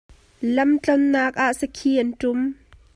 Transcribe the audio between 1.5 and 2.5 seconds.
saki an tum.